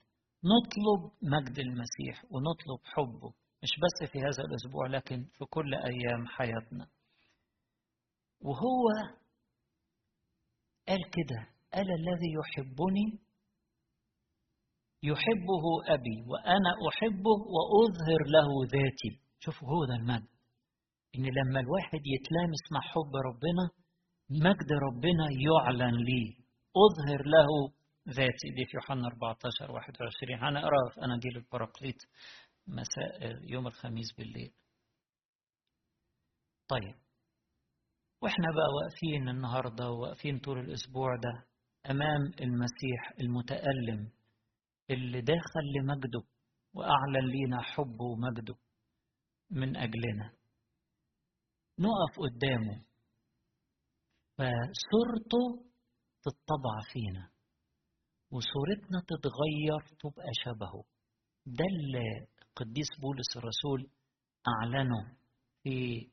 [0.53, 6.87] نطلب مجد المسيح ونطلب حبه مش بس في هذا الأسبوع لكن في كل أيام حياتنا.
[8.41, 8.83] وهو
[10.87, 13.19] قال كده قال الذي يحبني؟
[15.03, 19.22] يحبه أبي وأنا أحبه وأظهر له ذاتي.
[19.45, 20.27] شوفوا هو ده المجد
[21.15, 23.65] إن لما الواحد يتلامس مع حب ربنا
[24.29, 26.33] مجد ربنا يعلن ليه
[26.85, 27.47] أظهر له
[28.09, 28.49] ذاتي.
[28.55, 31.95] دي في يوحنا 14 21 هنقرا في اناجيل البراقليط
[32.67, 34.53] مساء يوم الخميس بالليل.
[36.67, 36.95] طيب.
[38.21, 41.45] وإحنا بقى واقفين النهارده واقفين طول الأسبوع ده
[41.91, 44.11] أمام المسيح المتألم
[44.89, 46.21] اللي داخل لمجده
[46.73, 48.55] وأعلن لينا حبه ومجده.
[49.51, 50.31] من أجلنا.
[51.79, 52.83] نقف قدامه.
[54.37, 55.65] فصورته
[56.23, 57.29] تطبع فينا.
[58.31, 60.83] وصورتنا تتغير تبقى شبهه.
[61.45, 63.89] ده اللي القديس بولس الرسول
[64.47, 65.17] أعلنه
[65.63, 66.07] في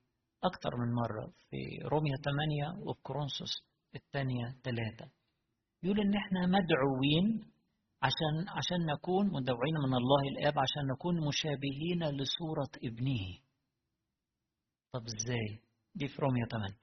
[0.45, 3.53] أكثر من مرة في روميا 8 وفي كورنثوس
[3.95, 5.11] الثانية 3
[5.83, 7.53] يقول إن إحنا مدعوين
[8.03, 13.39] عشان عشان نكون مدعوين من الله الآب عشان نكون مشابهين لصورة ابنه.
[14.93, 15.59] طب إزاي؟
[15.95, 16.75] دي في روميا 8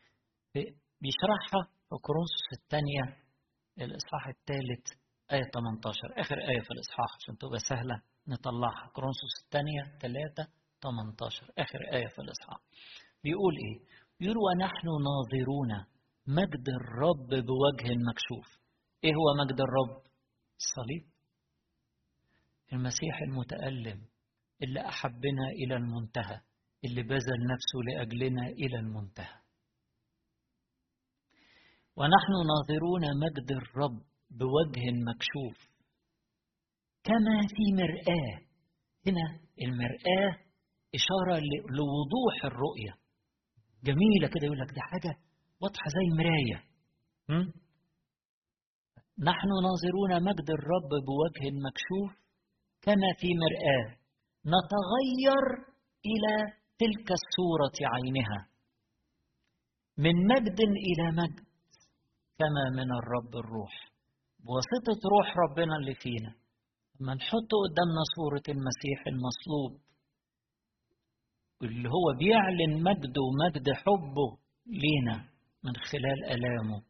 [1.01, 3.03] بيشرحها في كورنثوس الثانية
[3.77, 4.85] الإصحاح الثالث
[5.31, 10.51] آية 18 آخر آية في الإصحاح عشان تبقى سهلة نطلعها كورنثوس الثانية 3
[10.83, 12.59] 18 آخر آية في الإصحاح
[13.23, 13.85] بيقول إيه؟
[14.19, 15.71] بيقول ونحن ناظرون
[16.27, 18.59] مجد الرب بوجه مكشوف
[19.03, 20.06] إيه هو مجد الرب؟
[20.57, 21.11] الصليب.
[22.73, 24.05] المسيح المتألم
[24.63, 26.41] اللي أحبنا إلى المنتهى
[26.85, 29.41] اللي بذل نفسه لأجلنا إلى المنتهى.
[31.95, 35.69] ونحن ناظرون مجد الرب بوجه مكشوف.
[37.03, 38.47] كما في مرآة.
[39.07, 40.37] هنا المرآة
[40.95, 41.39] إشارة
[41.69, 42.97] لوضوح الرؤية.
[43.83, 45.17] جميلة كده يقول لك دي حاجة
[45.61, 46.63] واضحة زي مراية?
[49.19, 52.11] نحن ناظرون مجد الرب بوجه مكشوف
[52.81, 53.97] كما في مرآة.
[54.45, 55.45] نتغير
[56.05, 58.47] إلى تلك الصورة عينها.
[59.97, 61.45] من مجد إلى مجد
[62.39, 63.91] كما من الرب الروح.
[64.39, 66.33] بواسطة روح ربنا اللي فينا.
[66.99, 69.81] لما نحط قدامنا صورة المسيح المصلوب
[71.63, 75.29] اللي هو بيعلن مجده ومجد حبه لينا
[75.63, 76.86] من خلال ألامه.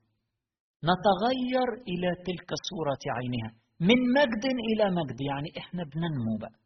[0.84, 3.52] نتغير إلى تلك الصورة عينها.
[3.80, 6.60] من مجد إلى مجد يعني إحنا بننمو بقى.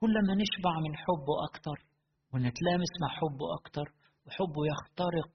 [0.00, 1.78] كل ما نشبع من حبه أكتر
[2.32, 3.86] ونتلامس مع حبه أكتر
[4.26, 5.32] وحبه يخترق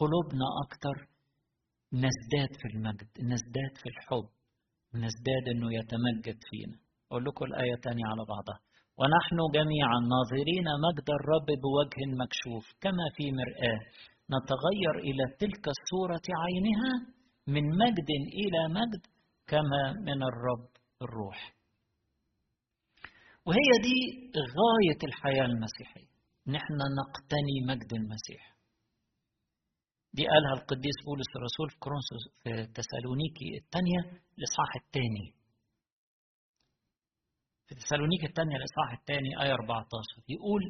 [0.00, 0.96] قلوبنا أكتر
[1.92, 4.26] نزداد في المجد نزداد في الحب
[5.04, 6.76] نزداد أنه يتمجد فينا.
[7.10, 8.58] أقول لكم الآية تانية على بعضها.
[8.98, 13.80] ونحن جميعا ناظرين مجد الرب بوجه مكشوف كما في مرآة.
[14.34, 16.92] نتغير إلى تلك الصورة عينها
[17.46, 19.06] من مجد إلى مجد
[19.46, 20.68] كما من الرب
[21.02, 21.54] الروح.
[23.46, 23.98] وهي دي
[24.38, 26.08] غاية الحياة المسيحية.
[26.46, 28.54] نحن نقتني مجد المسيح.
[30.12, 34.00] دي قالها القديس بولس الرسول في كورنثوس في تسالونيكي الثانية
[34.38, 35.34] الإصحاح الثاني.
[37.66, 40.62] في تسالونيكي الثانية الإصحاح الثاني آية 14 يقول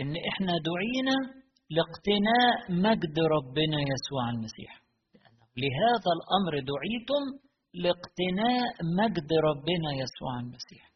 [0.00, 1.41] إن إحنا دعينا
[1.76, 2.56] لاقتناء
[2.86, 4.82] مجد ربنا يسوع المسيح.
[5.56, 7.24] لهذا الأمر دعيتم
[7.74, 10.92] لاقتناء مجد ربنا يسوع المسيح.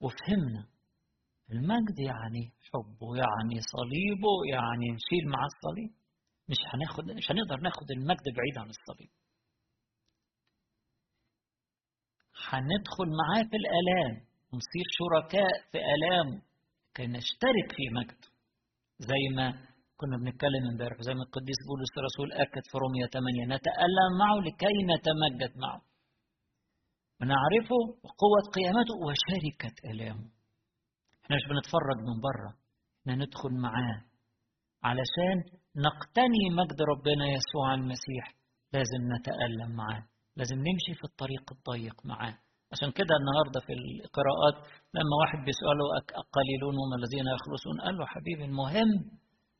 [0.00, 0.66] وفهمنا
[1.52, 5.90] المجد يعني حبه يعني صليبه يعني نشيل مع الصليب.
[6.48, 9.10] مش هناخد مش هنقدر ناخد المجد بعيد عن الصليب.
[12.48, 16.42] هندخل معاه في الآلام ونصير شركاء في آلامه
[16.94, 18.28] كي نشترك في مجده.
[18.98, 24.10] زي ما كنا بنتكلم امبارح زي ما القديس بولس الرسول أكد في رومية 8 نتألم
[24.20, 25.80] معه لكي نتمجد معه.
[27.20, 30.26] ونعرفه وقوة قيامته وشركة آلامه.
[31.22, 32.50] إحنا مش بنتفرج من بره
[33.00, 33.98] إحنا ندخل معاه
[34.88, 35.36] علشان
[35.86, 38.24] نقتني مجد ربنا يسوع المسيح.
[38.72, 40.02] لازم نتألم معاه
[40.36, 42.36] لازم نمشي في الطريق الضيق معاه.
[42.72, 44.56] عشان كده النهارده في القراءات
[44.94, 45.84] لما واحد بيسأله
[46.36, 48.90] قليلون هم الذين يخلصون؟ قال له حبيبي المهم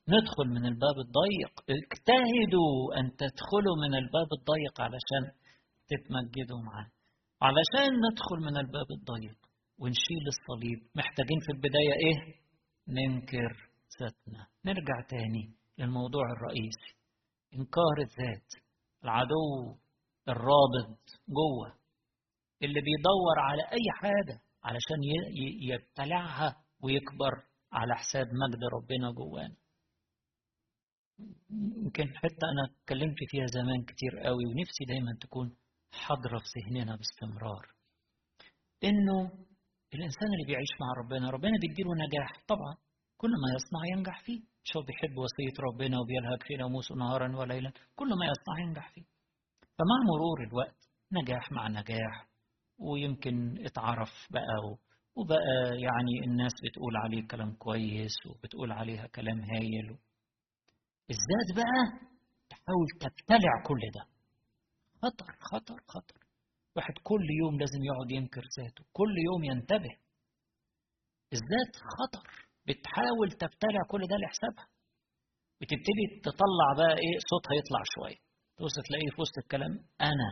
[0.09, 1.53] ندخل من الباب الضيق.
[1.71, 5.25] اجتهدوا أن تدخلوا من الباب الضيق علشان
[5.89, 6.91] تتمجدوا معاه
[7.43, 9.39] علشان ندخل من الباب الضيق
[9.79, 12.19] ونشيل الصليب محتاجين في البداية إيه؟
[12.89, 14.47] ننكر ذاتنا.
[14.65, 16.91] نرجع تاني للموضوع الرئيسي.
[17.55, 18.49] إنكار الذات
[19.05, 19.77] العدو
[20.29, 21.69] الرابط جوه
[22.63, 25.01] اللي بيدور على أي حاجة علشان
[25.71, 27.33] يبتلعها ويكبر
[27.73, 29.57] على حساب مجد ربنا جوانا.
[31.51, 35.57] يمكن حتى أنا اتكلمت فيها زمان كتير قوي ونفسي دايما تكون
[35.93, 37.65] حاضرة في ذهننا باستمرار.
[38.85, 39.19] إنه
[39.95, 42.45] الإنسان اللي بيعيش مع ربنا ربنا بيديله نجاح.
[42.49, 42.75] طبعا
[43.17, 44.41] كل ما يصنع ينجح فيه.
[44.65, 49.03] شو بيحب وصية ربنا وبيلهج في ناموسه نهارا وليلا كل ما يصنع ينجح فيه.
[49.79, 50.79] فمع مرور الوقت
[51.13, 52.29] نجاح مع نجاح
[52.79, 54.77] ويمكن اتعرف بقى
[55.17, 59.99] وبقى يعني الناس بتقول عليه كلام كويس وبتقول عليها كلام هايل.
[61.11, 61.81] الذات بقى
[62.51, 64.05] تحاول تبتلع كل ده.
[65.03, 66.19] خطر خطر خطر.
[66.77, 69.95] واحد كل يوم لازم يقعد ينكر ذاته كل يوم ينتبه.
[71.33, 72.27] الذات خطر
[72.67, 74.67] بتحاول تبتلع كل ده لحسابها.
[75.61, 78.19] بتبتدي تطلع بقى إيه صوتها يطلع شوية.
[78.57, 80.31] توصل تلاقيه في وسط الكلام؟ أنا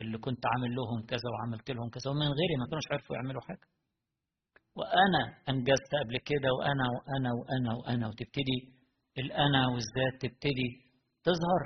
[0.00, 3.66] اللي كنت عامل لهم كذا وعملت لهم كذا ومن غيري ما كانوش عرفوا يعملوا حاجة.
[4.76, 8.08] وأنا أنجزت قبل كده وأنا وأنا وأنا وأنا.
[8.08, 8.58] وتبتدي
[9.24, 10.70] الأنا والذات تبتدي
[11.26, 11.62] تظهر.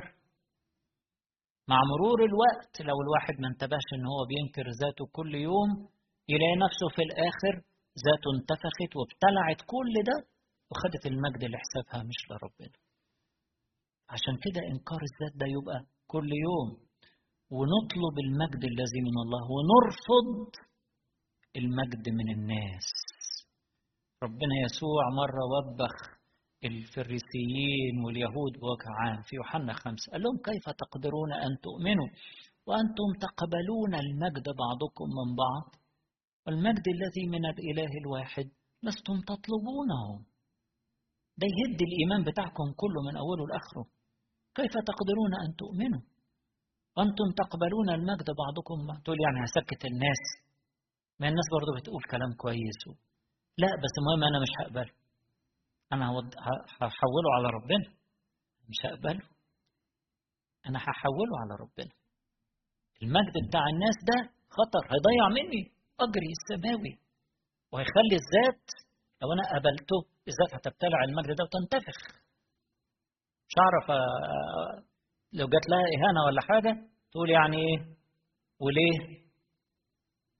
[1.70, 5.70] مع مرور الوقت لو الواحد ما انتبهش إن هو بينكر ذاته كل يوم
[6.32, 7.54] يلاقي نفسه في الآخر
[8.06, 10.16] ذاته انتفخت وابتلعت كل ده
[10.70, 12.78] وخدت المجد لحسابها مش لربنا.
[14.14, 15.78] عشان كده إنكار الذات ده يبقى
[16.12, 16.68] كل يوم.
[17.56, 20.28] ونطلب المجد الذي من الله ونرفض
[21.60, 22.86] المجد من الناس.
[24.22, 25.96] ربنا يسوع مرة وبخ
[26.64, 30.12] الفريسيين واليهود بوجه عام في يوحنا خمسة.
[30.12, 32.08] قال لهم كيف تقدرون أن تؤمنوا
[32.66, 35.66] وأنتم تقبلون المجد بعضكم من بعض؟
[36.46, 38.46] والمجد الذي من الإله الواحد
[38.82, 40.02] لستم تطلبونه.
[41.38, 43.84] ده يهد الإيمان بتاعكم كله من أوله لآخره.
[44.54, 46.02] كيف تقدرون أن تؤمنوا؟
[46.96, 50.22] وأنتم تقبلون المجد بعضكم تقول يعني هسكت الناس.
[51.20, 52.80] ما الناس برضه بتقول كلام كويس
[53.58, 55.03] لا بس المهم أنا مش هقبله
[55.94, 56.06] أنا
[56.80, 57.88] هحوله على ربنا.
[58.68, 59.26] مش هقبله.
[60.66, 61.92] أنا هحوله على ربنا.
[63.02, 64.18] المجد بتاع الناس ده
[64.56, 64.82] خطر.
[64.92, 65.62] هيضيع مني
[66.00, 66.98] أجري السماوي.
[67.72, 68.64] وهيخلي الذات
[69.22, 71.98] لو أنا قبلته الذات هتبتلع المجد ده وتنتفخ.
[73.48, 73.86] مش هعرف
[75.32, 77.96] لو جات لها إهانة ولا حاجة تقول يعني إيه؟
[78.60, 79.24] وليه؟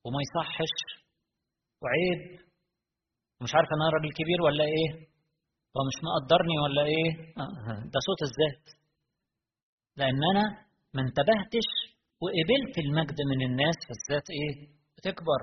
[0.04, 0.74] وما يصحش.
[1.82, 2.40] وعيب.
[3.40, 5.13] ومش عارف أنا راجل كبير ولا إيه؟
[5.74, 7.10] هو مش مقدرني ولا إيه؟
[7.92, 8.64] ده صوت الذات.
[9.96, 10.44] لأن أنا
[10.94, 11.68] ما انتبهتش
[12.22, 14.54] وقبلت المجد من الناس فالذات إيه؟
[14.96, 15.40] بتكبر.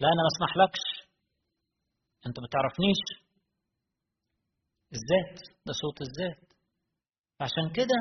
[0.00, 0.84] لا أنا ما اسمحلكش
[2.26, 3.02] أنت ما تعرفنيش
[4.96, 5.34] الذات
[5.66, 6.52] ده صوت الذات.
[7.40, 7.98] عشان كده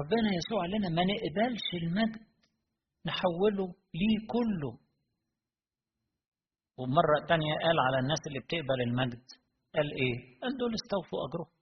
[0.00, 2.22] ربنا يسوع قال لنا ما نقبلش المجد
[3.06, 3.66] نحوله
[4.00, 4.72] ليه كله.
[6.78, 9.24] ومرة تانية قال على الناس اللي بتقبل المجد
[9.74, 11.52] قال إيه؟ قال دول استوفوا أجرهم.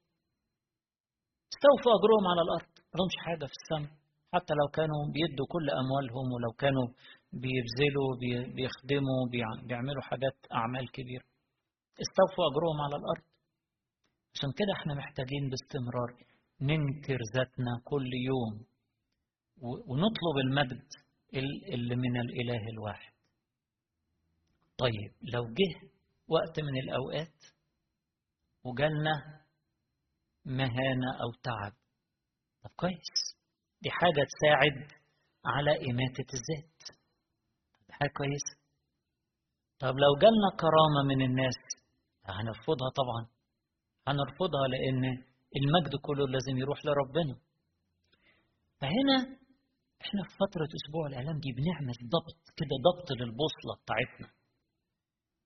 [1.53, 2.71] استوفوا أجرهم على الأرض.
[2.95, 3.93] ملهمش حاجة في السماء.
[4.35, 6.87] حتى لو كانوا بيدوا كل أموالهم ولو كانوا
[7.43, 8.11] بيبذلوا
[8.57, 9.21] بيخدموا
[9.69, 11.25] بيعملوا حاجات أعمال كبيرة.
[12.05, 13.25] استوفوا أجرهم على الأرض.
[14.35, 16.11] عشان كده إحنا محتاجين باستمرار
[16.61, 18.55] ننكر ذاتنا كل يوم
[19.89, 20.87] ونطلب المجد
[21.75, 23.13] اللي من الإله الواحد.
[24.79, 25.89] طيب لو جه
[26.29, 27.35] وقت من الأوقات
[28.65, 29.15] وجالنا
[30.45, 31.73] مهانة أو تعب.
[32.63, 33.37] طب كويس.
[33.83, 34.93] دي حاجة تساعد
[35.47, 36.79] على إماتة الذات.
[37.87, 38.55] دي حاجة كويسة.
[39.79, 41.59] طب لو جالنا كرامة من الناس
[42.25, 43.23] هنرفضها طبعا.
[44.09, 45.05] هنرفضها لأن
[45.57, 47.37] المجد كله لازم يروح لربنا.
[48.81, 49.17] فهنا
[50.03, 54.29] إحنا في فترة أسبوع الإعلام دي بنعمل ضبط كده ضبط للبوصلة بتاعتنا.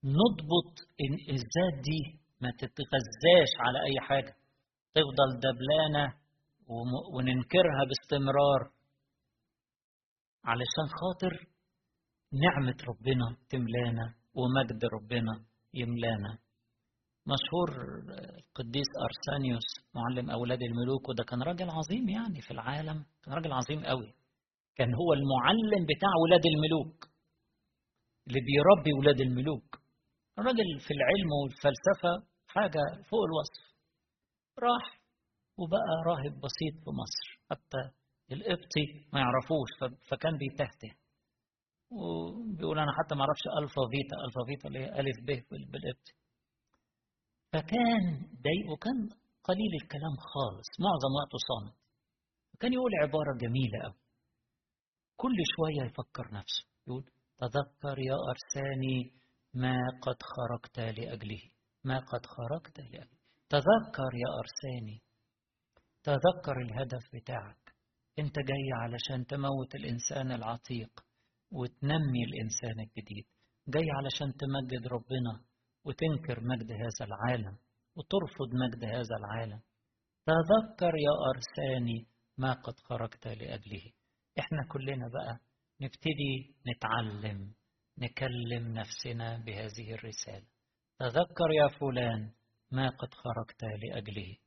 [0.03, 0.75] نضبط
[1.29, 4.35] الذات دي ما تتغذاش على أي حاجة.
[4.93, 6.13] تفضل دبلانة
[7.13, 8.71] وننكرها باستمرار.
[10.45, 11.47] علشان خاطر
[12.43, 16.37] نعمة ربنا تملانا ومجد ربنا يملانا.
[17.27, 17.69] مشهور
[18.39, 23.85] القديس أرسانيوس معلم أولاد الملوك وده كان راجل عظيم يعني في العالم كان راجل عظيم
[23.85, 24.13] قوي.
[24.75, 27.07] كان هو المعلم بتاع ولاد الملوك
[28.27, 29.86] اللي بيربي ولاد الملوك.
[30.39, 33.77] راجل في العلم والفلسفة حاجة فوق الوصف.
[34.59, 35.01] راح
[35.57, 37.27] وبقى راهب بسيط في مصر.
[37.51, 37.81] حتى
[38.31, 39.69] القبطي ما يعرفوش
[40.09, 40.91] فكان بيتهته.
[41.91, 45.29] وبيقول أنا حتى ما أعرفش ألفا فيتا ألفا فيتا اللي هي ألف ب
[45.71, 46.13] بالقبطي.
[47.53, 48.03] فكان
[48.45, 49.09] ضايق وكان
[49.43, 50.69] قليل الكلام خالص.
[50.79, 51.75] معظم وقته صامت.
[52.53, 53.99] وكان يقول عبارة جميلة أوي.
[55.15, 56.65] كل شوية يفكر نفسه.
[56.87, 57.03] يقول
[57.37, 59.11] تذكر يا أرساني
[59.63, 61.41] ما قد خرجت لأجله
[61.83, 63.17] ما قد خرجت لأجله.
[63.49, 65.01] تذكر يا أرساني
[66.03, 67.75] تذكر الهدف بتاعك.
[68.19, 71.05] أنت جاي علشان تموت الإنسان العتيق
[71.51, 73.25] وتنمي الإنسان الجديد.
[73.67, 75.33] جاي علشان تمجد ربنا
[75.85, 77.57] وتنكر مجد هذا العالم
[77.95, 79.61] وترفض مجد هذا العالم.
[80.25, 83.91] تذكر يا أرساني ما قد خرجت لأجله.
[84.39, 85.39] إحنا كلنا بقى
[85.81, 87.53] نبتدي نتعلم.
[87.97, 90.47] نكلم نفسنا بهذه الرسالة.
[90.99, 92.31] تذكر يا فلان
[92.71, 94.37] ما قد خرجت لأجله.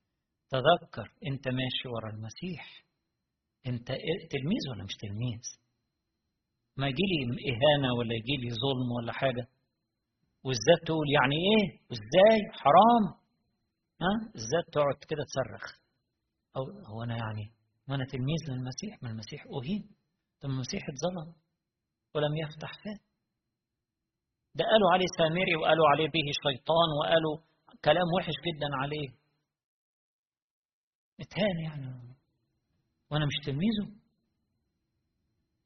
[0.51, 2.85] تذكر أنت ماشي ورا المسيح.
[3.67, 3.87] أنت
[4.31, 5.43] تلميذ ولا مش تلميذ؟
[6.77, 9.49] ما يجيلي إهانة ولا يجيلي ظلم ولا حاجة؟
[10.45, 13.05] والذات تقول يعني إيه؟ وازاي حرام.
[14.03, 15.81] ها؟ الذات تقعد كده تصرخ.
[16.57, 17.53] أو هو أنا يعني
[17.89, 19.91] ما أنا تلميذ للمسيح ما المسيح أهين.
[20.41, 21.35] طب المسيح اتظلم
[22.15, 23.10] ولم يفتح فاه
[24.55, 27.37] ده قالوا عليه سامري وقالوا عليه به شيطان وقالوا
[27.85, 29.09] كلام وحش جدا عليه.
[31.21, 32.15] اتهان يعني.
[33.11, 33.87] وأنا مش تلميذه.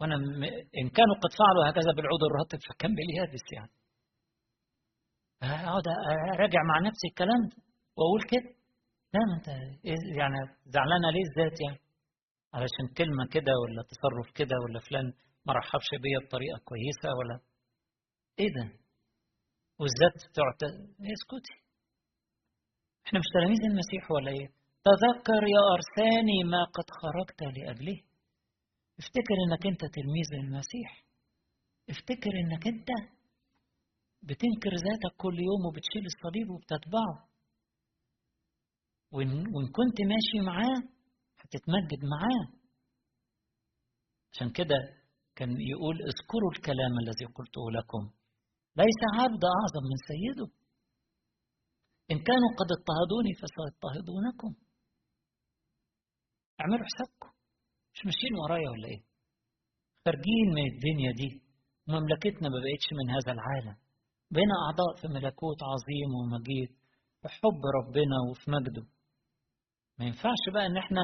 [0.01, 0.43] وأنا م...
[0.80, 3.70] إن كانوا قد فعلوا هكذا بالعود الرطب فكم باليابس يعني.
[5.43, 5.87] أقعد
[6.35, 7.57] أراجع مع نفسي الكلام ده
[7.97, 8.55] وأقول كده؟
[9.14, 9.49] لا ما أنت
[10.18, 11.80] يعني زعلانه ليه الذات يعني.
[12.55, 15.12] علشان كلمة كده ولا تصرف كده ولا فلان
[15.47, 17.41] ما رحبش بيا بطريقة كويسة ولا
[18.39, 18.64] إيه ده
[19.78, 20.62] والذات تقعد
[21.14, 21.55] اسكتي
[23.07, 24.49] إحنا مش تلاميذ المسيح ولا إيه؟
[24.91, 27.99] تذكر يا أرساني ما قد خرجت لأجله.
[28.99, 31.05] افتكر إنك أنت تلميذ للمسيح
[31.91, 32.89] افتكر إنك أنت
[34.22, 37.28] بتنكر ذاتك كل يوم وبتشيل الصليب وبتتبعه
[39.12, 40.76] وإن كنت ماشي معاه
[41.39, 42.61] هتتمجد معاه.
[44.32, 44.76] عشان كده
[45.37, 48.11] كان يقول اذكروا الكلام الذي قلته لكم.
[48.77, 50.49] ليس عبد أعظم من سيده.
[52.11, 54.53] إن كانوا قد اضطهدوني فسيضطهدونكم.
[56.61, 57.31] اعملوا حسابكم.
[57.95, 59.03] مش ماشيين ورايا ولا إيه؟
[60.05, 61.31] خارجين من الدنيا دي.
[61.89, 63.77] مملكتنا ما بقتش من هذا العالم.
[64.31, 66.70] بقينا أعضاء في ملكوت عظيم ومجيد.
[67.20, 68.85] في حب ربنا وفي مجده.
[69.99, 71.03] ما ينفعش بقى إن إحنا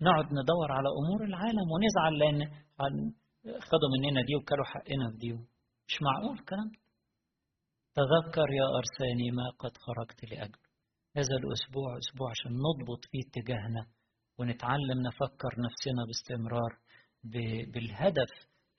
[0.00, 2.40] نقعد ندور على أمور العالم ونزعل لأن
[3.68, 5.32] خدوا مننا دي وكلوا حقنا في دي.
[5.88, 6.70] مش معقول الكلام
[7.94, 10.58] تذكر يا أرساني ما قد خرجت لاجله
[11.16, 13.86] هذا الأسبوع أسبوع عشان نضبط فيه اتجاهنا
[14.38, 16.78] ونتعلم نفكر نفسنا باستمرار
[17.72, 18.30] بالهدف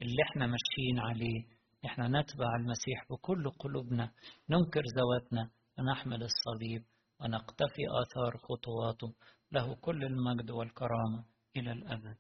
[0.01, 1.43] اللي إحنا ماشيين عليه.
[1.85, 4.11] إحنا نتبع المسيح بكل قلوبنا
[4.49, 5.49] ننكر ذواتنا
[5.79, 6.83] ونحمل الصليب
[7.21, 9.13] ونقتفي آثار خطواته.
[9.51, 11.25] له كل المجد والكرامة
[11.57, 12.17] إلى الأبد.